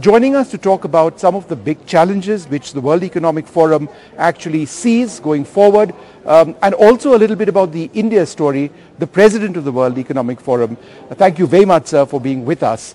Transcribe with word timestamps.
joining 0.00 0.34
us 0.34 0.50
to 0.50 0.58
talk 0.58 0.84
about 0.84 1.20
some 1.20 1.34
of 1.34 1.46
the 1.48 1.56
big 1.56 1.84
challenges 1.86 2.48
which 2.48 2.72
the 2.72 2.80
World 2.80 3.02
Economic 3.02 3.46
Forum 3.46 3.88
actually 4.16 4.64
sees 4.64 5.20
going 5.20 5.44
forward, 5.44 5.94
um, 6.24 6.56
and 6.62 6.74
also 6.74 7.14
a 7.14 7.18
little 7.18 7.36
bit 7.36 7.48
about 7.48 7.72
the 7.72 7.90
India 7.92 8.24
story, 8.24 8.70
the 8.98 9.06
president 9.06 9.56
of 9.56 9.64
the 9.64 9.72
World 9.72 9.98
Economic 9.98 10.40
Forum. 10.40 10.76
Uh, 11.10 11.14
thank 11.14 11.38
you 11.38 11.46
very 11.46 11.64
much, 11.64 11.88
sir, 11.88 12.06
for 12.06 12.20
being 12.20 12.44
with 12.44 12.62
us. 12.62 12.94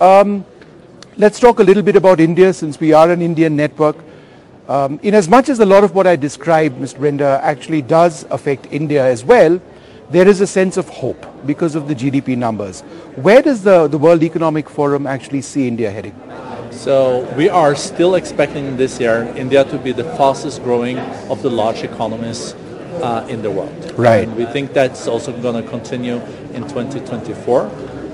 Um, 0.00 0.44
let's 1.16 1.40
talk 1.40 1.58
a 1.58 1.64
little 1.64 1.82
bit 1.82 1.96
about 1.96 2.20
India 2.20 2.52
since 2.52 2.78
we 2.78 2.92
are 2.92 3.10
an 3.10 3.22
Indian 3.22 3.56
network. 3.56 3.96
Um, 4.68 5.00
in 5.02 5.14
as 5.14 5.28
much 5.28 5.48
as 5.48 5.60
a 5.60 5.66
lot 5.66 5.84
of 5.84 5.94
what 5.94 6.06
I 6.06 6.16
described, 6.16 6.76
Mr. 6.76 6.98
Brende, 6.98 7.40
actually 7.42 7.82
does 7.82 8.24
affect 8.30 8.66
India 8.70 9.04
as 9.04 9.24
well, 9.24 9.60
there 10.10 10.28
is 10.28 10.40
a 10.40 10.46
sense 10.46 10.76
of 10.76 10.88
hope 10.88 11.26
because 11.46 11.74
of 11.74 11.88
the 11.88 11.94
GDP 11.94 12.36
numbers. 12.36 12.82
Where 13.16 13.42
does 13.42 13.64
the, 13.64 13.88
the 13.88 13.98
World 13.98 14.22
Economic 14.22 14.68
Forum 14.68 15.06
actually 15.06 15.42
see 15.42 15.66
India 15.66 15.90
heading? 15.90 16.14
So 16.76 17.26
we 17.36 17.48
are 17.48 17.74
still 17.74 18.14
expecting 18.14 18.76
this 18.76 19.00
year 19.00 19.22
India 19.36 19.64
to 19.64 19.78
be 19.78 19.92
the 19.92 20.04
fastest 20.16 20.62
growing 20.62 20.98
of 21.30 21.42
the 21.42 21.50
large 21.50 21.82
economies 21.82 22.54
uh, 23.02 23.26
in 23.28 23.42
the 23.42 23.50
world. 23.50 23.94
Right. 23.96 24.28
And 24.28 24.36
we 24.36 24.44
think 24.46 24.72
that's 24.72 25.08
also 25.08 25.32
going 25.40 25.62
to 25.62 25.68
continue 25.68 26.20
in 26.52 26.62
2024. 26.68 27.70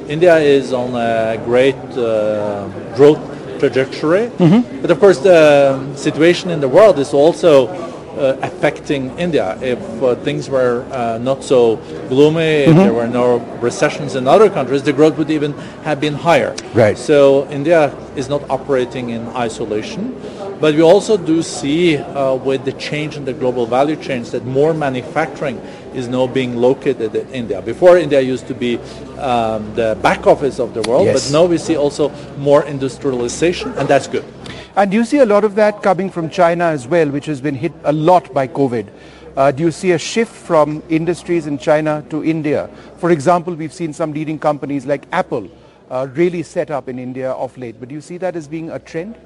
India 0.09 0.37
is 0.37 0.73
on 0.73 0.95
a 0.95 1.43
great 1.45 1.75
uh, 1.97 2.69
growth 2.97 3.21
trajectory, 3.59 4.29
mm-hmm. 4.29 4.81
but 4.81 4.91
of 4.91 4.99
course 4.99 5.19
the 5.19 5.95
situation 5.95 6.51
in 6.51 6.61
the 6.61 6.69
world 6.69 6.99
is 6.99 7.13
also 7.15 7.69
uh, 8.19 8.37
affecting 8.43 9.17
India. 9.19 9.59
If 9.61 9.79
uh, 10.03 10.15
things 10.17 10.49
were 10.49 10.85
uh, 10.91 11.19
not 11.19 11.43
so 11.43 11.77
gloomy, 12.09 12.67
mm-hmm. 12.67 12.71
if 12.71 12.77
there 12.77 12.93
were 12.93 13.09
no 13.09 13.39
recessions 13.61 14.15
in 14.15 14.27
other 14.27 14.51
countries, 14.51 14.83
the 14.83 14.93
growth 14.93 15.17
would 15.19 15.31
even 15.31 15.53
have 15.85 16.01
been 16.01 16.15
higher. 16.15 16.55
Right. 16.75 16.97
So 16.97 17.49
India 17.51 17.95
is 18.17 18.29
not 18.29 18.49
operating 18.51 19.11
in 19.11 19.27
isolation. 19.29 20.21
But 20.63 20.77
we 20.77 20.83
also 20.83 21.17
do 21.17 21.43
see 21.43 21.97
uh, 21.97 22.37
with 22.37 22.65
the 22.65 22.73
change 22.75 23.17
in 23.17 23.25
the 23.25 23.33
global 23.33 23.67
value 23.67 23.97
chains 23.97 24.31
that 24.31 24.45
more 24.45 24.73
manufacturing 24.73 25.61
is 25.93 26.07
now 26.07 26.29
being 26.29 26.57
located 26.57 27.17
in 27.17 27.29
India. 27.31 27.61
Before 27.61 27.99
India 27.99 28.21
used 28.21 28.47
to 28.47 28.55
be 28.55 28.79
um, 29.19 29.75
the 29.75 29.99
back 30.03 30.25
office 30.25 30.61
of 30.61 30.73
the 30.73 30.83
world, 30.83 31.07
yes. 31.07 31.27
but 31.27 31.37
now 31.37 31.47
we 31.47 31.59
see 31.59 31.77
also 31.77 32.11
more 32.39 32.63
industrialization 32.63 33.73
and 33.73 33.89
that's 33.89 34.07
good. 34.07 34.25
And 34.75 34.91
you 34.93 35.05
see 35.05 35.19
a 35.19 35.27
lot 35.27 35.45
of 35.45 35.55
that 35.57 35.83
coming 35.83 36.09
from 36.09 36.31
China 36.31 36.65
as 36.65 36.89
well, 36.89 37.11
which 37.11 37.27
has 37.27 37.43
been 37.43 37.55
hit 37.55 37.75
a 37.85 37.93
lot 37.93 38.33
by 38.33 38.49
COVID? 38.49 38.89
Uh, 39.37 39.51
do 39.51 39.65
you 39.65 39.71
see 39.71 39.93
a 39.93 39.99
shift 39.99 40.33
from 40.33 40.83
industries 40.89 41.47
in 41.47 41.59
China 41.59 42.03
to 42.09 42.25
India? 42.25 42.71
For 42.97 43.11
example, 43.11 43.55
we've 43.55 43.73
seen 43.73 43.93
some 43.93 44.15
leading 44.15 44.39
companies 44.39 44.87
like 44.87 45.05
Apple 45.13 45.51
uh, 45.91 46.09
really 46.15 46.43
set 46.43 46.71
up 46.71 46.89
in 46.89 46.99
India 46.99 47.33
of 47.33 47.57
late. 47.59 47.77
But 47.81 47.91
do 47.91 47.95
you 47.95 48.01
see 48.01 48.17
that 48.19 48.35
as 48.35 48.49
being 48.49 48.71
a 48.71 48.79
trend? 48.79 49.17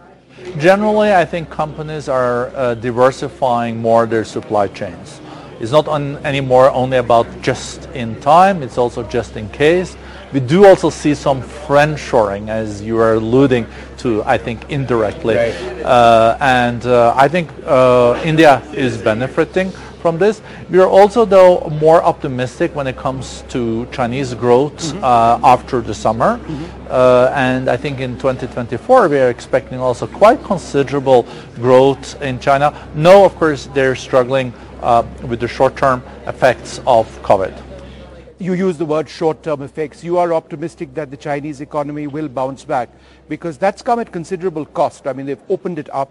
Generally, 0.58 1.14
I 1.14 1.24
think 1.24 1.48
companies 1.48 2.08
are 2.08 2.48
uh, 2.48 2.74
diversifying 2.74 3.78
more 3.78 4.04
their 4.04 4.24
supply 4.24 4.66
chains. 4.66 5.20
It's 5.60 5.70
not 5.70 5.86
on, 5.86 6.16
anymore 6.26 6.70
only 6.72 6.98
about 6.98 7.26
just 7.40 7.86
in 7.90 8.20
time, 8.20 8.64
it's 8.64 8.78
also 8.78 9.04
just 9.04 9.36
in 9.36 9.48
case. 9.50 9.96
We 10.32 10.40
do 10.40 10.66
also 10.66 10.90
see 10.90 11.14
some 11.14 11.40
friend-shoring, 11.40 12.50
as 12.50 12.82
you 12.82 12.98
are 12.98 13.14
alluding 13.14 13.66
to, 13.98 14.22
I 14.24 14.38
think, 14.38 14.68
indirectly. 14.70 15.36
Right. 15.36 15.54
Uh, 15.84 16.36
and 16.40 16.84
uh, 16.84 17.14
I 17.16 17.28
think 17.28 17.50
uh, 17.64 18.20
India 18.24 18.62
is 18.72 18.98
benefiting 18.98 19.70
from 20.00 20.18
this. 20.18 20.42
We 20.70 20.78
are 20.78 20.88
also, 20.88 21.24
though, 21.24 21.68
more 21.80 22.02
optimistic 22.02 22.74
when 22.74 22.86
it 22.86 22.96
comes 22.96 23.44
to 23.48 23.86
Chinese 23.92 24.34
growth 24.34 24.76
mm-hmm. 24.76 25.04
Uh, 25.04 25.40
after 25.42 25.80
the 25.80 25.94
summer. 25.94 26.38
Mm-hmm. 26.38 26.86
Uh, 26.90 27.32
and 27.34 27.68
I 27.68 27.76
think 27.76 28.00
in 28.00 28.16
2024, 28.18 29.08
we 29.08 29.18
are 29.18 29.30
expecting 29.30 29.78
also 29.78 30.06
quite 30.06 30.42
considerable 30.44 31.26
growth 31.56 32.20
in 32.22 32.38
China. 32.40 32.74
No, 32.94 33.24
of 33.24 33.34
course, 33.36 33.66
they're 33.74 33.96
struggling 33.96 34.52
uh, 34.80 35.02
with 35.22 35.40
the 35.40 35.48
short-term 35.48 36.02
effects 36.26 36.80
of 36.86 37.06
COVID 37.22 37.65
you 38.38 38.52
use 38.52 38.76
the 38.76 38.84
word 38.84 39.08
short-term 39.08 39.62
effects. 39.62 40.04
You 40.04 40.18
are 40.18 40.34
optimistic 40.34 40.94
that 40.94 41.10
the 41.10 41.16
Chinese 41.16 41.60
economy 41.60 42.06
will 42.06 42.28
bounce 42.28 42.64
back 42.64 42.90
because 43.28 43.56
that's 43.56 43.82
come 43.82 43.98
at 43.98 44.12
considerable 44.12 44.66
cost. 44.66 45.06
I 45.06 45.12
mean, 45.12 45.26
they've 45.26 45.42
opened 45.48 45.78
it 45.78 45.88
up. 45.92 46.10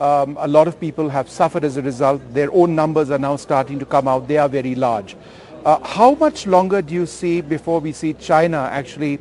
Um, 0.00 0.36
a 0.40 0.48
lot 0.48 0.66
of 0.66 0.80
people 0.80 1.08
have 1.10 1.28
suffered 1.28 1.62
as 1.62 1.76
a 1.76 1.82
result. 1.82 2.22
Their 2.32 2.52
own 2.52 2.74
numbers 2.74 3.10
are 3.10 3.18
now 3.18 3.36
starting 3.36 3.78
to 3.78 3.84
come 3.84 4.08
out. 4.08 4.26
They 4.26 4.38
are 4.38 4.48
very 4.48 4.74
large. 4.74 5.16
Uh, 5.64 5.78
how 5.86 6.14
much 6.14 6.46
longer 6.46 6.80
do 6.80 6.94
you 6.94 7.06
see 7.06 7.40
before 7.42 7.80
we 7.80 7.92
see 7.92 8.14
China 8.14 8.68
actually 8.72 9.18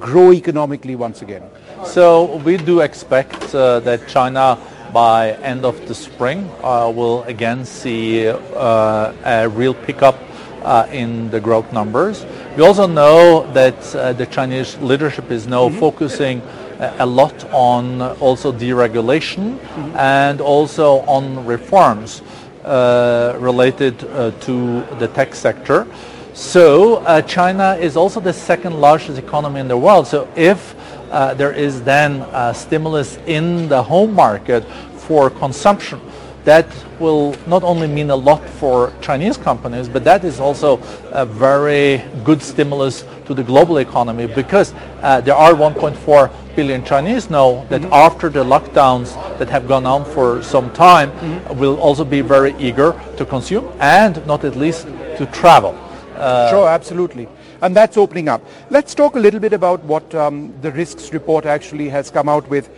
grow 0.00 0.32
economically 0.32 0.96
once 0.96 1.20
again? 1.20 1.42
So 1.84 2.36
we 2.38 2.56
do 2.56 2.80
expect 2.80 3.54
uh, 3.54 3.80
that 3.80 4.08
China 4.08 4.58
by 4.92 5.32
end 5.42 5.64
of 5.64 5.86
the 5.86 5.94
spring 5.94 6.50
uh, 6.62 6.90
will 6.94 7.22
again 7.24 7.64
see 7.64 8.28
uh, 8.28 9.12
a 9.24 9.48
real 9.48 9.74
pickup 9.74 10.16
uh, 10.64 10.86
in 10.92 11.30
the 11.30 11.40
growth 11.40 11.72
numbers. 11.72 12.24
We 12.56 12.62
also 12.62 12.86
know 12.86 13.50
that 13.52 13.94
uh, 13.94 14.12
the 14.12 14.26
Chinese 14.26 14.76
leadership 14.78 15.30
is 15.30 15.46
now 15.46 15.68
mm-hmm. 15.68 15.78
focusing 15.78 16.40
uh, 16.40 16.96
a 16.98 17.06
lot 17.06 17.44
on 17.52 18.02
also 18.20 18.52
deregulation 18.52 19.58
mm-hmm. 19.58 19.96
and 19.96 20.40
also 20.40 21.00
on 21.00 21.44
reforms 21.44 22.22
uh, 22.64 23.36
related 23.40 24.04
uh, 24.04 24.30
to 24.40 24.82
the 24.98 25.08
tech 25.08 25.34
sector. 25.34 25.86
So 26.32 26.96
uh, 26.98 27.20
China 27.22 27.76
is 27.80 27.96
also 27.96 28.20
the 28.20 28.32
second 28.32 28.80
largest 28.80 29.18
economy 29.18 29.60
in 29.60 29.68
the 29.68 29.76
world. 29.76 30.06
So 30.06 30.28
if 30.36 30.74
there 31.10 31.52
is 31.52 31.82
then 31.82 32.24
stimulus 32.54 33.18
in 33.26 33.68
the 33.68 33.82
home 33.82 34.14
market 34.14 34.64
for 34.96 35.28
consumption, 35.28 36.00
that 36.44 36.66
will 36.98 37.34
not 37.46 37.62
only 37.62 37.86
mean 37.86 38.10
a 38.10 38.16
lot 38.16 38.44
for 38.48 38.92
Chinese 39.00 39.36
companies, 39.36 39.88
but 39.88 40.04
that 40.04 40.24
is 40.24 40.40
also 40.40 40.80
a 41.10 41.24
very 41.24 42.02
good 42.24 42.42
stimulus 42.42 43.04
to 43.26 43.34
the 43.34 43.42
global 43.42 43.78
economy 43.78 44.26
because 44.26 44.74
uh, 45.02 45.20
there 45.20 45.34
are 45.34 45.52
1.4 45.52 46.30
billion 46.56 46.84
Chinese 46.84 47.30
now 47.30 47.64
that 47.68 47.80
mm-hmm. 47.80 47.92
after 47.92 48.28
the 48.28 48.44
lockdowns 48.44 49.14
that 49.38 49.48
have 49.48 49.66
gone 49.68 49.86
on 49.86 50.04
for 50.04 50.42
some 50.42 50.72
time 50.72 51.10
mm-hmm. 51.12 51.58
will 51.58 51.78
also 51.80 52.04
be 52.04 52.20
very 52.20 52.54
eager 52.58 52.92
to 53.16 53.24
consume 53.24 53.72
and 53.80 54.24
not 54.26 54.44
at 54.44 54.56
least 54.56 54.86
to 55.16 55.26
travel. 55.32 55.78
Uh, 56.16 56.50
sure, 56.50 56.68
absolutely. 56.68 57.28
And 57.62 57.76
that's 57.76 57.96
opening 57.96 58.28
up. 58.28 58.44
Let's 58.70 58.94
talk 58.94 59.14
a 59.14 59.20
little 59.20 59.40
bit 59.40 59.52
about 59.52 59.82
what 59.84 60.14
um, 60.14 60.52
the 60.62 60.72
risks 60.72 61.12
report 61.12 61.46
actually 61.46 61.88
has 61.88 62.10
come 62.10 62.28
out 62.28 62.48
with 62.48 62.68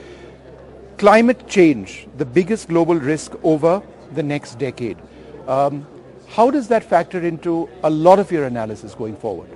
climate 0.98 1.48
change, 1.48 2.06
the 2.16 2.24
biggest 2.24 2.68
global 2.68 2.94
risk 2.94 3.32
over 3.42 3.82
the 4.14 4.22
next 4.22 4.58
decade. 4.58 4.96
Um, 5.46 5.86
how 6.28 6.50
does 6.50 6.68
that 6.68 6.84
factor 6.84 7.20
into 7.20 7.68
a 7.82 7.90
lot 7.90 8.18
of 8.18 8.32
your 8.32 8.44
analysis 8.44 8.94
going 8.94 9.16
forward? 9.16 9.48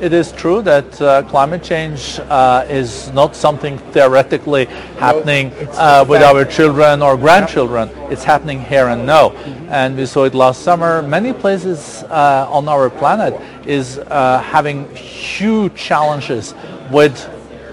It 0.00 0.14
is 0.14 0.32
true 0.32 0.62
that 0.62 1.00
uh, 1.02 1.22
climate 1.24 1.62
change 1.62 2.18
uh, 2.20 2.64
is 2.70 3.12
not 3.12 3.36
something 3.36 3.76
theoretically 3.92 4.64
happening 4.98 5.52
uh, 5.72 6.06
with 6.08 6.22
our 6.22 6.46
children 6.46 7.02
or 7.02 7.18
grandchildren. 7.18 7.90
It's 8.10 8.24
happening 8.24 8.62
here 8.62 8.88
and 8.88 9.04
now. 9.04 9.28
Mm-hmm. 9.28 9.68
And 9.68 9.96
we 9.98 10.06
saw 10.06 10.24
it 10.24 10.34
last 10.34 10.62
summer. 10.62 11.02
Many 11.02 11.34
places 11.34 12.02
uh, 12.04 12.46
on 12.50 12.66
our 12.66 12.88
planet 12.88 13.38
is 13.66 13.98
uh, 13.98 14.40
having 14.40 14.88
huge 14.96 15.74
challenges 15.74 16.54
with 16.90 17.14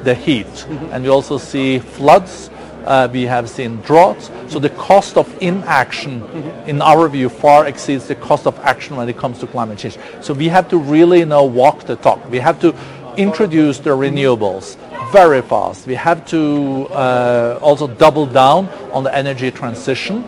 the 0.03 0.13
heat. 0.13 0.47
Mm-hmm. 0.47 0.91
And 0.91 1.03
we 1.06 1.09
also 1.09 1.38
see 1.38 1.79
floods 1.79 2.50
uh, 2.87 3.09
we 3.11 3.23
have 3.23 3.49
seen 3.49 3.81
droughts. 3.81 4.31
So 4.47 4.59
the 4.59 4.69
cost 4.69 5.17
of 5.17 5.27
inaction, 5.41 6.21
mm-hmm. 6.21 6.69
in 6.69 6.81
our 6.81 7.07
view, 7.09 7.29
far 7.29 7.67
exceeds 7.67 8.07
the 8.07 8.15
cost 8.15 8.47
of 8.47 8.57
action 8.59 8.95
when 8.95 9.09
it 9.09 9.17
comes 9.17 9.39
to 9.39 9.47
climate 9.47 9.77
change. 9.77 9.97
So 10.21 10.33
we 10.33 10.47
have 10.47 10.69
to 10.69 10.77
really 10.77 11.25
now 11.25 11.43
walk 11.43 11.83
the 11.83 11.97
talk. 11.97 12.29
We 12.29 12.39
have 12.39 12.59
to 12.61 12.73
introduce 13.17 13.79
the 13.79 13.89
renewables 13.89 14.77
very 15.11 15.41
fast. 15.41 15.87
We 15.87 15.95
have 15.95 16.25
to 16.27 16.87
uh, 16.91 17.59
also 17.61 17.88
double 17.88 18.25
down 18.25 18.69
on 18.91 19.03
the 19.03 19.13
energy 19.13 19.51
transition 19.51 20.23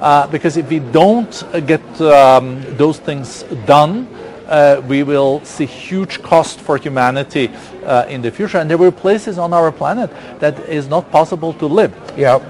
uh, 0.00 0.26
because 0.28 0.56
if 0.56 0.68
we 0.68 0.78
don't 0.78 1.44
get 1.66 1.82
um, 2.00 2.62
those 2.76 2.98
things 2.98 3.42
done, 3.66 4.08
uh, 4.46 4.82
we 4.88 5.02
will 5.02 5.44
see 5.44 5.64
huge 5.64 6.22
cost 6.22 6.60
for 6.60 6.76
humanity 6.76 7.48
uh, 7.84 8.04
in 8.08 8.20
the 8.20 8.30
future. 8.30 8.58
And 8.58 8.68
there 8.68 8.78
were 8.78 8.90
places 8.90 9.38
on 9.38 9.52
our 9.52 9.70
planet 9.70 10.10
that 10.40 10.58
is 10.68 10.88
not 10.88 11.10
possible 11.10 11.52
to 11.54 11.66
live. 11.66 11.94
Yeah. 12.16 12.44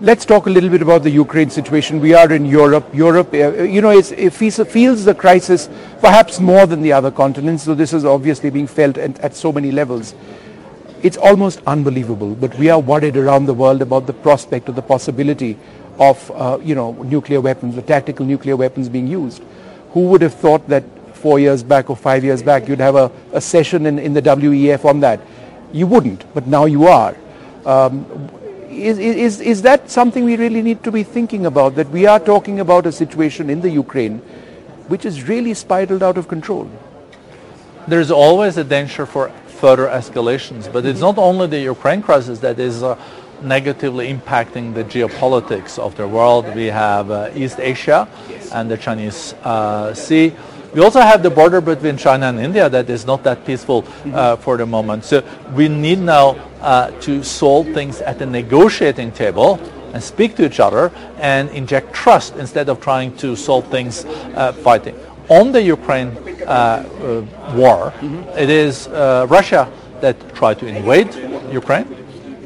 Let's 0.00 0.24
talk 0.24 0.46
a 0.46 0.50
little 0.50 0.70
bit 0.70 0.82
about 0.82 1.04
the 1.04 1.10
Ukraine 1.10 1.50
situation. 1.50 2.00
We 2.00 2.14
are 2.14 2.32
in 2.32 2.44
Europe. 2.44 2.92
Europe, 2.92 3.32
uh, 3.32 3.62
you 3.62 3.80
know, 3.80 3.90
it 3.90 4.30
feels 4.30 5.04
the 5.04 5.14
crisis 5.14 5.68
perhaps 6.00 6.40
more 6.40 6.66
than 6.66 6.82
the 6.82 6.92
other 6.92 7.12
continents. 7.12 7.62
So 7.62 7.74
this 7.74 7.92
is 7.92 8.04
obviously 8.04 8.50
being 8.50 8.66
felt 8.66 8.98
at, 8.98 9.18
at 9.20 9.36
so 9.36 9.52
many 9.52 9.70
levels. 9.70 10.14
It's 11.02 11.16
almost 11.16 11.60
unbelievable, 11.66 12.34
but 12.34 12.58
we 12.58 12.70
are 12.70 12.80
worried 12.80 13.16
around 13.16 13.46
the 13.46 13.54
world 13.54 13.82
about 13.82 14.06
the 14.06 14.14
prospect 14.14 14.68
or 14.68 14.72
the 14.72 14.82
possibility 14.82 15.58
of, 15.98 16.30
uh, 16.34 16.58
you 16.62 16.74
know, 16.74 16.92
nuclear 17.02 17.40
weapons, 17.40 17.74
the 17.74 17.82
tactical 17.82 18.26
nuclear 18.26 18.56
weapons 18.56 18.88
being 18.88 19.06
used. 19.06 19.42
Who 19.92 20.06
would 20.08 20.22
have 20.22 20.34
thought 20.34 20.68
that 20.68 20.84
four 21.14 21.38
years 21.38 21.62
back 21.62 21.88
or 21.88 21.96
five 21.96 22.24
years 22.24 22.42
back, 22.42 22.68
you'd 22.68 22.80
have 22.80 22.96
a, 22.96 23.10
a 23.32 23.40
session 23.40 23.86
in, 23.86 23.98
in 23.98 24.12
the 24.12 24.22
WEF 24.22 24.84
on 24.84 25.00
that. 25.00 25.20
You 25.72 25.86
wouldn't, 25.86 26.32
but 26.34 26.46
now 26.46 26.66
you 26.66 26.86
are. 26.86 27.16
Um, 27.64 28.30
is, 28.70 28.98
is, 28.98 29.40
is 29.40 29.62
that 29.62 29.90
something 29.90 30.24
we 30.24 30.36
really 30.36 30.62
need 30.62 30.82
to 30.84 30.92
be 30.92 31.02
thinking 31.02 31.46
about, 31.46 31.76
that 31.76 31.88
we 31.90 32.06
are 32.06 32.18
talking 32.18 32.60
about 32.60 32.86
a 32.86 32.92
situation 32.92 33.48
in 33.48 33.60
the 33.60 33.70
Ukraine 33.70 34.20
which 34.88 35.04
is 35.04 35.26
really 35.26 35.54
spiraled 35.54 36.02
out 36.02 36.18
of 36.18 36.28
control? 36.28 36.70
There's 37.88 38.10
always 38.10 38.56
a 38.56 38.64
danger 38.64 39.06
for 39.06 39.30
further 39.46 39.86
escalations, 39.86 40.70
but 40.70 40.84
it's 40.84 41.00
not 41.00 41.18
only 41.18 41.46
the 41.46 41.60
Ukraine 41.60 42.02
crisis 42.02 42.40
that 42.40 42.58
is 42.58 42.82
uh, 42.82 42.98
negatively 43.42 44.12
impacting 44.12 44.74
the 44.74 44.84
geopolitics 44.84 45.78
of 45.78 45.96
the 45.96 46.06
world. 46.06 46.54
We 46.54 46.66
have 46.66 47.10
uh, 47.10 47.30
East 47.34 47.58
Asia 47.60 48.08
and 48.52 48.70
the 48.70 48.76
Chinese 48.76 49.34
uh, 49.44 49.94
Sea. 49.94 50.32
We 50.74 50.80
also 50.80 51.00
have 51.00 51.22
the 51.22 51.30
border 51.30 51.60
between 51.60 51.96
China 51.96 52.26
and 52.26 52.40
India 52.40 52.68
that 52.68 52.90
is 52.90 53.06
not 53.06 53.22
that 53.24 53.46
peaceful 53.46 53.84
uh, 54.12 54.36
for 54.36 54.56
the 54.56 54.66
moment. 54.66 55.04
So 55.04 55.22
we 55.54 55.68
need 55.68 56.00
now 56.00 56.30
uh, 56.60 56.90
to 57.02 57.22
solve 57.22 57.66
things 57.68 58.00
at 58.00 58.18
the 58.18 58.26
negotiating 58.26 59.12
table 59.12 59.60
and 59.92 60.02
speak 60.02 60.34
to 60.36 60.44
each 60.44 60.58
other 60.58 60.90
and 61.18 61.48
inject 61.50 61.94
trust 61.94 62.34
instead 62.36 62.68
of 62.68 62.80
trying 62.80 63.16
to 63.18 63.36
solve 63.36 63.68
things 63.68 64.04
uh, 64.04 64.52
fighting. 64.52 64.96
On 65.28 65.52
the 65.52 65.62
Ukraine 65.62 66.08
uh, 66.08 66.50
uh, 66.50 67.54
war, 67.54 67.92
mm-hmm. 67.92 68.28
it 68.36 68.50
is 68.50 68.88
uh, 68.88 69.26
Russia 69.30 69.70
that 70.00 70.16
tried 70.34 70.58
to 70.58 70.66
invade 70.66 71.14
Ukraine 71.52 71.86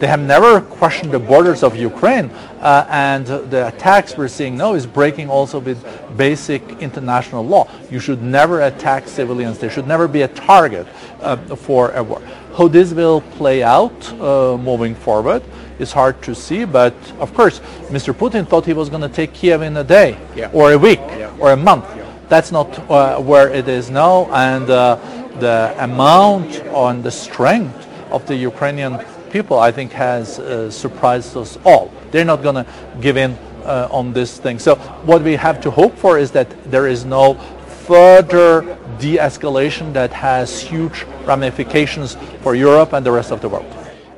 they 0.00 0.06
have 0.06 0.20
never 0.20 0.60
questioned 0.60 1.12
the 1.12 1.18
borders 1.18 1.62
of 1.62 1.76
Ukraine, 1.76 2.30
uh, 2.60 2.86
and 2.88 3.26
the 3.26 3.68
attacks 3.68 4.16
we're 4.16 4.28
seeing 4.28 4.56
now 4.56 4.74
is 4.74 4.86
breaking 4.86 5.28
also 5.28 5.58
with 5.58 5.84
basic 6.16 6.62
international 6.80 7.44
law. 7.44 7.68
You 7.90 8.00
should 8.00 8.22
never 8.22 8.62
attack 8.62 9.08
civilians. 9.08 9.58
They 9.58 9.68
should 9.68 9.86
never 9.86 10.08
be 10.08 10.22
a 10.22 10.28
target 10.28 10.86
uh, 11.20 11.36
for 11.56 11.90
a 11.92 12.02
war. 12.02 12.20
How 12.56 12.68
this 12.68 12.92
will 12.92 13.20
play 13.20 13.62
out 13.62 14.12
uh, 14.14 14.56
moving 14.56 14.94
forward 14.94 15.42
is 15.78 15.92
hard 15.92 16.20
to 16.22 16.34
see, 16.34 16.64
but 16.64 16.94
of 17.20 17.32
course, 17.34 17.60
Mr. 17.90 18.12
Putin 18.12 18.46
thought 18.46 18.66
he 18.66 18.72
was 18.72 18.88
going 18.88 19.02
to 19.02 19.08
take 19.08 19.32
Kiev 19.32 19.62
in 19.62 19.76
a 19.76 19.84
day, 19.84 20.18
yeah. 20.34 20.50
or 20.52 20.72
a 20.72 20.78
week, 20.78 20.98
yeah. 20.98 21.32
or 21.38 21.52
a 21.52 21.56
month. 21.56 21.84
Yeah. 21.96 22.04
That's 22.28 22.50
not 22.52 22.78
uh, 22.90 23.20
where 23.20 23.48
it 23.48 23.68
is 23.68 23.90
now, 23.90 24.26
and 24.32 24.68
uh, 24.68 24.96
the 25.38 25.74
amount 25.78 26.56
and 26.66 27.02
the 27.02 27.10
strength 27.10 27.86
of 28.10 28.26
the 28.26 28.34
Ukrainian 28.34 28.98
people, 29.30 29.58
I 29.58 29.72
think, 29.72 29.92
has 29.92 30.38
uh, 30.38 30.70
surprised 30.70 31.36
us 31.36 31.58
all. 31.64 31.92
They're 32.10 32.24
not 32.24 32.42
going 32.42 32.64
to 32.64 32.66
give 33.00 33.16
in 33.16 33.32
uh, 33.64 33.88
on 33.90 34.12
this 34.12 34.38
thing. 34.38 34.58
So 34.58 34.76
what 35.04 35.22
we 35.22 35.36
have 35.36 35.60
to 35.62 35.70
hope 35.70 35.96
for 35.96 36.18
is 36.18 36.30
that 36.32 36.48
there 36.70 36.86
is 36.86 37.04
no 37.04 37.34
further 37.86 38.78
de-escalation 38.98 39.92
that 39.94 40.12
has 40.12 40.60
huge 40.60 41.04
ramifications 41.24 42.16
for 42.42 42.54
Europe 42.54 42.92
and 42.92 43.04
the 43.04 43.12
rest 43.12 43.30
of 43.30 43.40
the 43.40 43.48
world. 43.48 43.66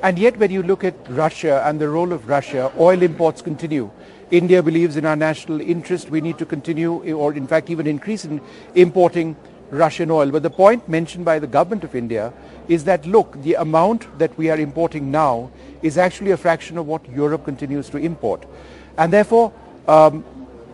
And 0.02 0.18
yet 0.18 0.36
when 0.38 0.50
you 0.50 0.62
look 0.62 0.82
at 0.82 0.94
Russia 1.10 1.62
and 1.66 1.78
the 1.80 1.88
role 1.88 2.12
of 2.12 2.28
Russia, 2.28 2.72
oil 2.78 3.02
imports 3.02 3.42
continue. 3.42 3.90
India 4.30 4.62
believes 4.62 4.96
in 4.96 5.04
our 5.04 5.16
national 5.16 5.60
interest. 5.60 6.08
We 6.08 6.20
need 6.20 6.38
to 6.38 6.46
continue 6.46 7.14
or 7.14 7.34
in 7.34 7.46
fact 7.46 7.68
even 7.68 7.86
increase 7.86 8.24
in 8.24 8.40
importing 8.74 9.36
Russian 9.70 10.10
oil. 10.10 10.30
But 10.30 10.42
the 10.42 10.50
point 10.50 10.88
mentioned 10.88 11.24
by 11.24 11.38
the 11.38 11.46
government 11.46 11.84
of 11.84 11.94
India 11.94 12.32
is 12.70 12.84
that, 12.84 13.04
look, 13.04 13.42
the 13.42 13.54
amount 13.54 14.06
that 14.18 14.36
we 14.38 14.48
are 14.48 14.56
importing 14.56 15.10
now 15.10 15.50
is 15.82 15.98
actually 15.98 16.30
a 16.30 16.36
fraction 16.36 16.78
of 16.78 16.86
what 16.86 17.06
Europe 17.10 17.44
continues 17.44 17.90
to 17.90 17.98
import. 17.98 18.46
And 18.96 19.12
therefore, 19.12 19.52
um, 19.88 20.24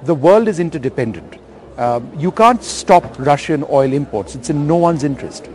the 0.05 0.15
world 0.15 0.47
is 0.47 0.61
interdependent. 0.61 1.39
Um, 1.79 2.13
you 2.19 2.31
can't 2.31 2.63
stop 2.63 3.19
Russian 3.19 3.65
oil 3.71 3.95
imports. 3.95 4.35
It's 4.35 4.51
in 4.51 4.67
no 4.67 4.77
one's 4.77 5.05
interest. 5.05 5.49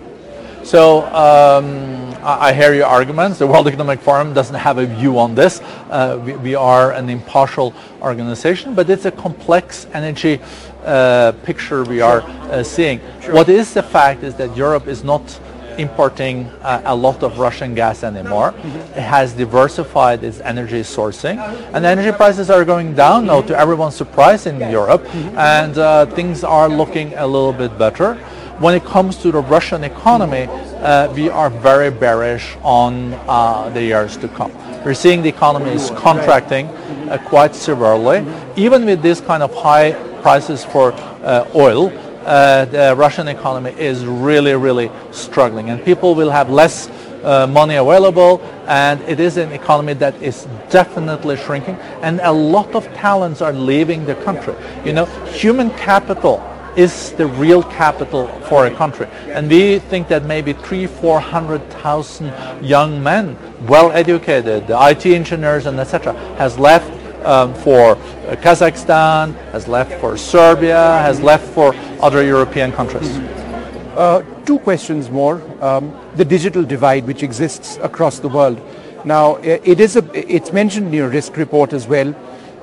So 0.63 1.05
um, 1.07 2.15
I 2.23 2.53
hear 2.53 2.73
your 2.73 2.87
arguments. 2.87 3.37
The 3.37 3.47
World 3.47 3.67
Economic 3.67 3.99
Forum 3.99 4.33
doesn't 4.33 4.55
have 4.55 4.79
a 4.79 4.85
view 4.87 5.19
on 5.19 5.35
this. 5.35 5.59
Uh, 5.89 6.19
we, 6.25 6.33
we, 6.37 6.55
are 6.55 6.91
an 6.91 7.09
impartial 7.09 7.73
organization, 8.01 8.73
but 8.73 8.89
it's 8.89 9.05
a 9.05 9.11
complex 9.11 9.87
energy 9.93 10.39
uh, 10.85 11.33
picture 11.43 11.83
we 11.83 12.01
are 12.01 12.21
uh, 12.21 12.63
seeing. 12.63 12.99
Sure. 13.21 13.33
What 13.33 13.49
is 13.49 13.73
the 13.73 13.83
fact 13.83 14.23
is 14.23 14.35
that 14.35 14.55
Europe 14.55 14.87
is 14.87 15.03
not 15.03 15.39
importing 15.77 16.45
uh, 16.61 16.81
a 16.85 16.95
lot 16.95 17.23
of 17.23 17.39
Russian 17.39 17.75
gas 17.75 18.03
anymore. 18.03 18.51
Mm-hmm. 18.51 18.99
It 18.99 19.03
has 19.03 19.33
diversified 19.33 20.23
its 20.23 20.39
energy 20.41 20.81
sourcing, 20.81 21.37
and 21.73 21.85
energy 21.85 22.11
prices 22.11 22.49
are 22.49 22.65
going 22.65 22.95
down 22.95 23.25
now 23.25 23.41
to 23.41 23.57
everyone's 23.57 23.95
surprise 23.95 24.45
in 24.45 24.59
Europe, 24.59 25.03
mm-hmm. 25.03 25.37
and 25.37 25.77
uh, 25.77 26.05
things 26.07 26.43
are 26.43 26.69
looking 26.69 27.13
a 27.15 27.25
little 27.25 27.53
bit 27.53 27.77
better. 27.77 28.15
When 28.59 28.75
it 28.75 28.85
comes 28.85 29.17
to 29.23 29.31
the 29.31 29.41
Russian 29.41 29.83
economy, 29.83 30.47
uh, 30.47 31.11
we 31.13 31.29
are 31.29 31.49
very 31.49 31.89
bearish 31.89 32.55
on 32.61 33.13
uh, 33.27 33.69
the 33.69 33.81
years 33.81 34.17
to 34.17 34.27
come. 34.27 34.51
We're 34.85 34.93
seeing 34.93 35.23
the 35.23 35.29
economy 35.29 35.71
is 35.71 35.89
contracting 35.91 36.67
uh, 36.67 37.17
quite 37.25 37.55
severely, 37.55 38.19
mm-hmm. 38.19 38.59
even 38.59 38.85
with 38.85 39.01
this 39.01 39.19
kind 39.21 39.41
of 39.41 39.53
high 39.53 39.93
prices 40.21 40.63
for 40.63 40.93
uh, 41.23 41.49
oil 41.55 41.91
uh, 42.25 42.65
the 42.65 42.95
Russian 42.95 43.27
economy 43.27 43.71
is 43.77 44.05
really, 44.05 44.53
really 44.53 44.91
struggling, 45.11 45.69
and 45.69 45.83
people 45.83 46.15
will 46.15 46.31
have 46.31 46.49
less 46.49 46.89
uh, 47.23 47.47
money 47.47 47.75
available, 47.75 48.41
and 48.67 49.01
it 49.01 49.19
is 49.19 49.37
an 49.37 49.51
economy 49.51 49.93
that 49.93 50.19
is 50.21 50.47
definitely 50.69 51.37
shrinking, 51.37 51.75
and 52.01 52.19
a 52.21 52.31
lot 52.31 52.73
of 52.75 52.85
talents 52.93 53.41
are 53.41 53.53
leaving 53.53 54.05
the 54.05 54.15
country. 54.15 54.55
You 54.85 54.93
know, 54.93 55.05
human 55.27 55.69
capital 55.71 56.43
is 56.75 57.11
the 57.13 57.27
real 57.27 57.63
capital 57.63 58.27
for 58.47 58.65
a 58.65 58.73
country, 58.73 59.07
and 59.27 59.49
we 59.49 59.79
think 59.79 60.07
that 60.07 60.25
maybe 60.25 60.53
three, 60.53 60.87
four 60.87 61.19
hundred 61.19 61.61
thousand 61.71 62.33
young 62.63 63.03
men, 63.03 63.37
well 63.67 63.91
educated, 63.91 64.65
IT 64.69 65.05
engineers, 65.05 65.65
and 65.65 65.79
etc., 65.79 66.13
has 66.37 66.57
left 66.57 66.89
um, 67.25 67.53
for 67.53 67.95
Kazakhstan, 68.41 69.35
has 69.51 69.67
left 69.67 69.93
for 69.99 70.17
Serbia, 70.17 70.99
has 71.03 71.21
left 71.21 71.47
for 71.53 71.73
other 72.01 72.23
European 72.23 72.71
countries. 72.71 73.07
Mm-hmm. 73.07 73.97
Uh, 73.97 74.21
two 74.45 74.59
questions 74.59 75.09
more. 75.09 75.41
Um, 75.61 75.93
the 76.15 76.25
digital 76.25 76.63
divide 76.63 77.05
which 77.05 77.23
exists 77.23 77.77
across 77.81 78.19
the 78.19 78.29
world. 78.29 78.61
Now, 79.03 79.35
it 79.37 79.79
is 79.79 79.95
a, 79.95 80.03
it's 80.13 80.53
mentioned 80.53 80.87
in 80.87 80.93
your 80.93 81.09
risk 81.09 81.35
report 81.35 81.73
as 81.73 81.87
well 81.87 82.15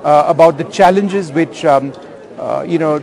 uh, 0.03 0.23
about 0.27 0.57
the 0.57 0.63
challenges 0.63 1.31
which, 1.31 1.65
um, 1.65 1.93
uh, 2.37 2.65
you 2.67 2.79
know, 2.79 2.97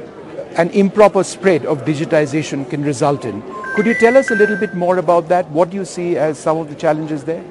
an 0.56 0.70
improper 0.70 1.22
spread 1.22 1.66
of 1.66 1.84
digitization 1.84 2.68
can 2.68 2.82
result 2.82 3.24
in. 3.26 3.42
Could 3.74 3.86
you 3.86 3.94
tell 3.94 4.16
us 4.16 4.30
a 4.30 4.34
little 4.34 4.56
bit 4.56 4.74
more 4.74 4.96
about 4.96 5.28
that? 5.28 5.48
What 5.50 5.70
do 5.70 5.76
you 5.76 5.84
see 5.84 6.16
as 6.16 6.38
some 6.38 6.56
of 6.56 6.70
the 6.70 6.74
challenges 6.74 7.24
there? 7.24 7.44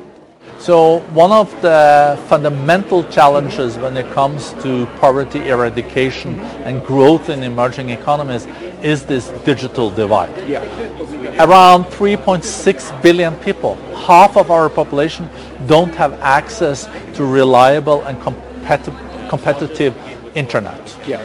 So 0.58 1.00
one 1.14 1.32
of 1.32 1.52
the 1.62 2.20
fundamental 2.28 3.04
challenges 3.04 3.78
when 3.78 3.96
it 3.98 4.12
comes 4.14 4.54
to 4.64 4.88
poverty 5.00 5.48
eradication 5.50 6.40
and 6.66 6.84
growth 6.84 7.30
in 7.30 7.44
emerging 7.44 7.92
economies 7.92 8.48
is 8.84 9.06
this 9.06 9.30
digital 9.46 9.90
divide. 9.90 10.48
Yeah. 10.48 10.64
Around 11.44 11.86
3.6 11.86 13.02
billion 13.02 13.36
people, 13.38 13.76
half 14.08 14.38
of 14.38 14.52
our 14.52 14.70
population, 14.70 15.30
don't 15.68 15.94
have 15.96 16.14
access 16.22 16.88
to 17.16 17.26
reliable 17.26 18.04
and 18.04 18.18
competi- 18.20 19.30
competitive 19.30 19.96
internet. 20.36 20.98
Yeah. 21.08 21.20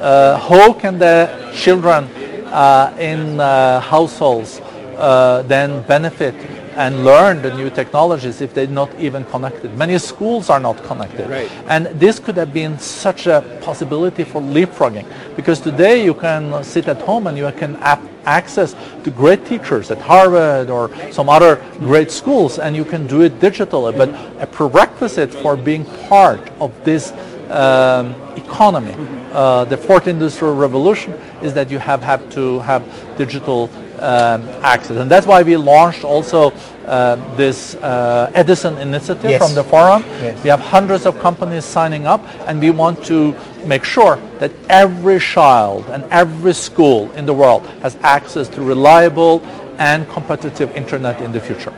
Uh, 0.00 0.38
how 0.38 0.72
can 0.72 0.98
the 0.98 1.52
children 1.54 2.04
uh, 2.46 2.94
in 2.98 3.40
uh, 3.40 3.80
households 3.80 4.60
uh, 4.96 5.42
then 5.42 5.82
benefit 5.82 6.34
and 6.76 7.04
learn 7.04 7.40
the 7.40 7.52
new 7.54 7.70
technologies 7.70 8.40
if 8.40 8.52
they're 8.52 8.66
not 8.66 8.94
even 9.00 9.24
connected. 9.24 9.76
Many 9.76 9.98
schools 9.98 10.50
are 10.50 10.60
not 10.60 10.82
connected. 10.84 11.28
Right. 11.28 11.50
And 11.68 11.86
this 11.98 12.18
could 12.18 12.36
have 12.36 12.52
been 12.52 12.78
such 12.78 13.26
a 13.26 13.40
possibility 13.62 14.24
for 14.24 14.42
leapfrogging 14.42 15.06
because 15.36 15.58
today 15.58 16.04
you 16.04 16.12
can 16.14 16.62
sit 16.62 16.86
at 16.86 17.00
home 17.00 17.26
and 17.26 17.36
you 17.36 17.50
can 17.52 17.74
have 17.76 18.06
access 18.26 18.74
to 19.04 19.10
great 19.10 19.46
teachers 19.46 19.90
at 19.90 19.98
Harvard 19.98 20.68
or 20.68 20.90
some 21.10 21.28
other 21.30 21.56
great 21.78 22.10
schools 22.10 22.58
and 22.58 22.76
you 22.76 22.84
can 22.84 23.06
do 23.06 23.22
it 23.22 23.40
digitally. 23.40 23.96
But 23.96 24.10
a 24.40 24.46
prerequisite 24.46 25.32
for 25.32 25.56
being 25.56 25.86
part 26.08 26.50
of 26.60 26.72
this 26.84 27.12
um, 27.50 28.14
economy, 28.36 28.94
uh, 29.32 29.64
the 29.64 29.76
fourth 29.76 30.08
industrial 30.08 30.56
revolution, 30.56 31.12
is 31.42 31.54
that 31.54 31.70
you 31.70 31.78
have, 31.78 32.02
have 32.02 32.28
to 32.30 32.58
have 32.60 32.82
digital 33.16 33.70
um, 34.00 34.42
access. 34.62 34.96
And 34.96 35.10
that's 35.10 35.26
why 35.26 35.42
we 35.42 35.56
launched 35.56 36.04
also 36.04 36.52
uh, 36.86 37.16
this 37.36 37.74
uh, 37.76 38.30
Edison 38.34 38.78
initiative 38.78 39.30
yes. 39.30 39.42
from 39.42 39.54
the 39.54 39.64
forum. 39.64 40.04
Yes. 40.20 40.42
We 40.44 40.50
have 40.50 40.60
hundreds 40.60 41.06
of 41.06 41.18
companies 41.18 41.64
signing 41.64 42.06
up, 42.06 42.24
and 42.46 42.60
we 42.60 42.70
want 42.70 43.04
to 43.06 43.34
make 43.64 43.84
sure 43.84 44.20
that 44.38 44.52
every 44.68 45.18
child 45.18 45.84
and 45.90 46.04
every 46.10 46.54
school 46.54 47.10
in 47.12 47.26
the 47.26 47.34
world 47.34 47.66
has 47.82 47.96
access 48.02 48.48
to 48.50 48.62
reliable 48.62 49.42
and 49.78 50.08
competitive 50.08 50.74
internet 50.76 51.20
in 51.20 51.32
the 51.32 51.40
future. 51.40 51.74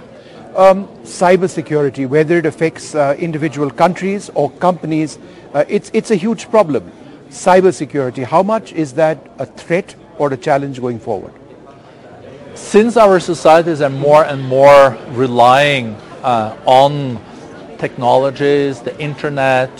Um, 0.56 0.88
cybersecurity, 1.04 2.08
whether 2.08 2.38
it 2.38 2.46
affects 2.46 2.94
uh, 2.94 3.14
individual 3.18 3.70
countries 3.70 4.30
or 4.34 4.50
companies, 4.50 5.18
uh, 5.54 5.64
it's, 5.68 5.90
it's 5.94 6.10
a 6.10 6.16
huge 6.16 6.50
problem. 6.50 6.90
Cybersecurity, 7.30 8.24
how 8.24 8.42
much 8.42 8.72
is 8.72 8.94
that 8.94 9.18
a 9.38 9.46
threat 9.46 9.94
or 10.18 10.32
a 10.32 10.36
challenge 10.36 10.80
going 10.80 10.98
forward? 10.98 11.32
Since 12.58 12.96
our 12.96 13.20
societies 13.20 13.80
are 13.80 13.90
more 13.90 14.24
and 14.24 14.42
more 14.42 14.98
relying 15.10 15.94
uh, 16.22 16.56
on 16.66 17.18
technologies, 17.78 18.80
the 18.80 18.98
internet. 19.00 19.70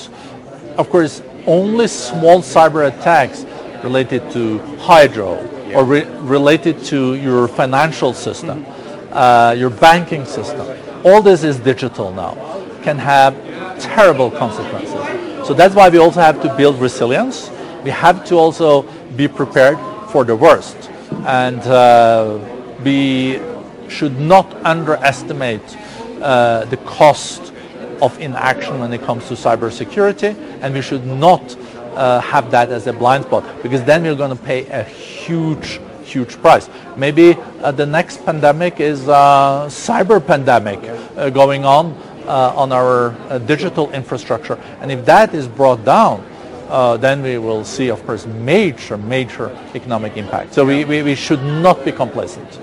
Of 0.79 0.89
course, 0.89 1.21
only 1.47 1.89
small 1.89 2.41
cyber 2.41 2.89
attacks 2.89 3.45
related 3.83 4.31
to 4.33 4.59
hydro 4.79 5.37
or 5.75 5.85
re- 5.85 6.07
related 6.21 6.83
to 6.85 7.15
your 7.15 7.49
financial 7.49 8.15
system, 8.15 8.65
uh, 9.13 9.55
your 9.59 9.71
banking 9.71 10.25
system. 10.25 10.67
All 11.05 11.21
this 11.21 11.45
is 11.45 11.59
digital 11.59 12.13
now, 12.13 12.35
can 12.83 12.97
have 12.99 13.35
terrible 13.81 14.31
consequences. 14.31 15.47
So 15.47 15.53
that's 15.53 15.75
why 15.75 15.89
we 15.89 15.99
also 15.99 16.21
have 16.21 16.41
to 16.43 16.55
build 16.57 16.81
resilience. 16.81 17.51
We 17.83 17.91
have 17.91 18.25
to 18.27 18.37
also 18.37 18.83
be 19.17 19.29
prepared 19.29 19.79
for 20.11 20.25
the 20.25 20.37
worst. 20.37 20.77
And 21.27 21.61
uh, 21.61 22.39
we 22.85 23.41
should 23.89 24.19
not 24.21 24.53
underestimate 24.65 25.77
uh, 26.21 26.65
the 26.67 26.77
cost 26.79 27.53
of 28.01 28.19
inaction 28.21 28.79
when 28.81 28.93
it 28.93 29.03
comes 29.03 29.27
to 29.29 29.35
cybersecurity, 29.35 30.37
and 30.61 30.75
we 30.75 30.83
should 30.83 31.07
not 31.07 31.57
uh, 31.95 32.21
have 32.21 32.51
that 32.51 32.71
as 32.71 32.87
a 32.87 32.93
blind 32.93 33.25
spot 33.25 33.45
because 33.63 33.83
then 33.85 34.03
we're 34.03 34.15
going 34.15 34.37
to 34.37 34.45
pay 34.45 34.67
a 34.69 34.83
huge, 34.85 35.81
huge 36.05 36.41
price. 36.41 36.69
Maybe 36.97 37.37
uh, 37.63 37.73
the 37.73 37.87
next 37.87 38.25
pandemic 38.25 38.81
is 38.81 39.09
a 39.09 39.67
cyber 39.69 40.25
pandemic 40.25 40.79
uh, 41.17 41.31
going 41.31 41.65
on 41.65 41.93
uh, 42.27 42.53
on 42.55 42.73
our 42.73 43.11
uh, 43.11 43.39
digital 43.39 43.91
infrastructure, 43.91 44.59
and 44.81 44.93
if 44.93 45.05
that 45.07 45.35
is 45.35 45.49
brought 45.49 45.85
down, 45.85 46.25
uh, 46.69 46.97
then 46.99 47.23
we 47.23 47.39
will 47.39 47.65
see, 47.65 47.89
of 47.89 48.05
course, 48.05 48.27
major, 48.27 48.99
major 48.99 49.51
economic 49.75 50.17
impact. 50.17 50.53
So 50.53 50.67
we, 50.67 50.85
we, 50.85 51.03
we 51.03 51.15
should 51.15 51.43
not 51.43 51.83
be 51.85 51.93
complacent. 51.93 52.61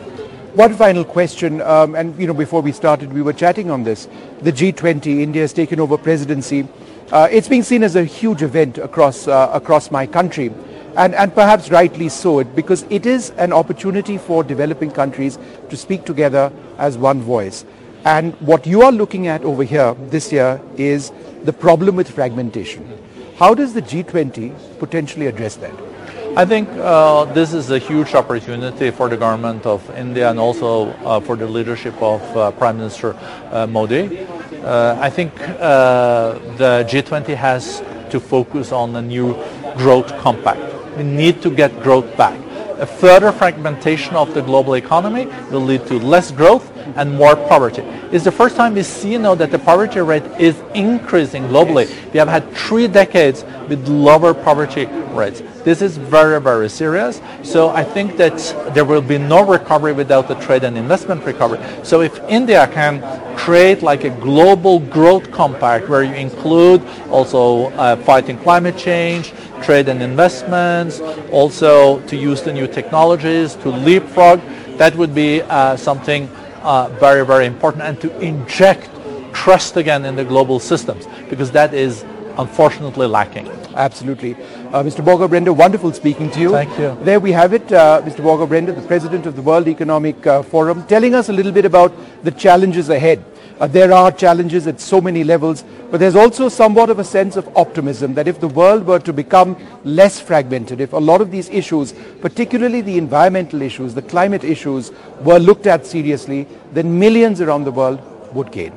One 0.56 0.74
final 0.74 1.04
question, 1.04 1.60
um, 1.60 1.96
and 1.96 2.18
you 2.18 2.28
know, 2.28 2.34
before 2.34 2.62
we 2.62 2.72
started, 2.72 3.12
we 3.12 3.22
were 3.22 3.34
chatting 3.34 3.70
on 3.70 3.84
this. 3.84 4.08
The 4.42 4.54
G20, 4.54 5.20
India 5.20 5.42
has 5.42 5.52
taken 5.52 5.82
over 5.82 5.98
presidency. 5.98 6.66
Uh, 7.12 7.28
it's 7.30 7.50
being 7.50 7.62
seen 7.62 7.84
as 7.84 7.98
a 7.98 8.06
huge 8.06 8.42
event 8.42 8.78
across 8.78 9.28
uh, 9.28 9.50
across 9.52 9.92
my 9.92 10.08
country, 10.08 10.54
and 10.96 11.14
and 11.14 11.36
perhaps 11.36 11.72
rightly 11.72 12.08
so, 12.08 12.42
because 12.46 12.86
it 12.90 13.06
is 13.06 13.32
an 13.32 13.52
opportunity 13.52 14.18
for 14.18 14.46
developing 14.46 14.92
countries 14.92 15.38
to 15.70 15.76
speak 15.76 16.06
together 16.06 16.54
as 16.78 16.98
one 16.98 17.20
voice. 17.22 17.66
And 18.06 18.34
what 18.36 18.66
you 18.66 18.82
are 18.82 18.94
looking 18.94 19.28
at 19.28 19.44
over 19.44 19.64
here 19.64 19.94
this 20.08 20.32
year 20.32 20.62
is 20.78 21.12
the 21.44 21.52
problem 21.52 21.98
with 21.98 22.10
fragmentation. 22.10 22.98
How 23.36 23.56
does 23.56 23.74
the 23.74 23.82
G20 23.82 24.80
potentially 24.80 25.28
address 25.28 25.58
that? 25.58 25.95
I 26.38 26.44
think 26.44 26.68
uh, 26.70 27.24
this 27.34 27.54
is 27.54 27.72
a 27.72 27.80
huge 27.80 28.14
opportunity 28.14 28.92
for 28.92 29.08
the 29.08 29.16
government 29.16 29.66
of 29.66 29.90
India 29.92 30.30
and 30.30 30.38
also 30.38 30.88
uh, 31.06 31.22
for 31.22 31.38
the 31.38 31.48
leadership 31.48 31.94
of 32.02 32.22
uh, 32.36 32.52
Prime 32.52 32.76
Minister 32.76 33.16
uh, 33.52 33.66
Modi. 33.68 34.20
Uh, 34.62 34.98
I 35.00 35.10
think 35.10 35.32
uh, 35.40 36.34
the 36.58 36.86
G20 36.90 37.36
has 37.36 37.82
to 38.10 38.20
focus 38.20 38.74
on 38.74 38.94
a 38.98 39.02
new 39.02 39.42
growth 39.78 40.10
compact. 40.20 40.60
We 40.98 41.04
need 41.04 41.42
to 41.42 41.50
get 41.50 41.82
growth 41.82 42.18
back. 42.18 42.38
A 42.80 42.86
further 42.86 43.32
fragmentation 43.32 44.18
of 44.18 44.34
the 44.34 44.42
global 44.42 44.74
economy 44.74 45.28
will 45.52 45.62
lead 45.62 45.88
to 45.88 46.00
less 46.00 46.32
growth 46.32 46.70
and 46.98 47.16
more 47.16 47.38
poverty. 47.38 47.82
It's 48.12 48.26
the 48.26 48.34
first 48.34 48.58
time 48.58 48.74
we 48.74 48.84
see 48.84 49.18
now 49.18 49.36
that 49.36 49.52
the 49.52 49.60
poverty 49.60 50.02
rate 50.02 50.26
is 50.38 50.62
increasing 50.74 51.44
globally. 51.44 51.88
We 52.12 52.20
have 52.20 52.28
had 52.28 52.52
three 52.52 52.90
decades 52.90 53.46
with 53.70 53.88
lower 53.88 54.34
poverty 54.34 54.88
rates. 55.14 55.42
This 55.66 55.82
is 55.82 55.98
very, 55.98 56.40
very 56.40 56.70
serious. 56.70 57.20
So 57.42 57.70
I 57.70 57.84
think 57.84 58.18
that 58.18 58.38
there 58.76 58.86
will 58.86 59.02
be 59.02 59.18
no 59.18 59.44
recovery 59.44 59.94
without 59.94 60.28
the 60.28 60.36
trade 60.36 60.64
and 60.64 60.78
investment 60.78 61.26
recovery. 61.26 61.60
So 61.82 62.02
if 62.02 62.20
India 62.30 62.68
can 62.68 63.02
create 63.36 63.82
like 63.82 64.04
a 64.04 64.12
global 64.12 64.80
growth 64.80 65.32
compact 65.32 65.90
where 65.90 66.04
you 66.04 66.14
include 66.14 66.84
also 67.10 67.72
uh, 67.72 67.96
fighting 67.96 68.38
climate 68.38 68.78
change, 68.78 69.34
trade 69.64 69.90
and 69.90 70.04
investments, 70.04 71.02
also 71.32 72.00
to 72.02 72.16
use 72.16 72.44
the 72.44 72.54
new 72.54 72.68
technologies, 72.68 73.56
to 73.56 73.70
leapfrog, 73.70 74.42
that 74.78 74.96
would 74.96 75.16
be 75.16 75.42
uh, 75.42 75.76
something 75.76 76.30
uh, 76.62 76.90
very, 77.00 77.26
very 77.26 77.48
important 77.48 77.82
and 77.82 78.00
to 78.02 78.16
inject 78.20 78.88
trust 79.34 79.78
again 79.78 80.06
in 80.06 80.16
the 80.16 80.24
global 80.24 80.60
systems 80.60 81.08
because 81.30 81.52
that 81.52 81.74
is 81.74 82.06
unfortunately 82.38 83.08
lacking. 83.08 83.48
Absolutely. 83.76 84.34
Uh, 84.36 84.84
Mr. 84.84 85.04
Borge 85.04 85.30
Brende, 85.30 85.56
wonderful 85.56 85.92
speaking 85.94 86.30
to 86.32 86.40
you. 86.40 86.52
Thank 86.52 86.78
you. 86.80 86.98
There 87.04 87.20
we 87.20 87.32
have 87.32 87.54
it, 87.54 87.72
uh, 87.72 88.02
Mr. 88.04 88.24
Borge 88.24 88.48
Brende, 88.48 88.76
the 88.76 88.88
President 88.88 89.26
of 89.26 89.36
the 89.36 89.42
World 89.42 89.68
Economic 89.68 90.26
uh, 90.26 90.44
Forum, 90.44 90.86
telling 90.88 91.16
us 91.16 91.30
a 91.30 91.34
little 91.34 91.52
bit 91.52 91.66
about 91.66 91.94
the 92.24 92.32
challenges 92.32 92.90
ahead. 92.90 93.24
Uh, 93.60 93.68
there 93.68 93.94
are 93.94 94.12
challenges 94.12 94.68
at 94.68 94.82
so 94.82 95.00
many 95.00 95.24
levels, 95.24 95.64
but 95.90 96.00
there's 96.00 96.16
also 96.16 96.50
somewhat 96.50 96.90
of 96.90 97.00
a 97.00 97.04
sense 97.06 97.38
of 97.38 97.48
optimism 97.56 98.14
that 98.14 98.28
if 98.28 98.42
the 98.42 98.50
world 98.50 98.86
were 98.86 99.00
to 99.00 99.14
become 99.14 99.56
less 99.86 100.20
fragmented, 100.20 100.82
if 100.82 100.92
a 100.92 100.98
lot 100.98 101.22
of 101.22 101.32
these 101.32 101.48
issues, 101.50 101.94
particularly 102.20 102.82
the 102.82 102.98
environmental 102.98 103.62
issues, 103.62 103.94
the 103.94 104.02
climate 104.02 104.44
issues, 104.44 104.92
were 105.22 105.40
looked 105.40 105.68
at 105.68 105.86
seriously, 105.86 106.46
then 106.74 107.00
millions 107.00 107.40
around 107.40 107.64
the 107.64 107.72
world 107.72 108.02
would 108.34 108.52
gain. 108.52 108.74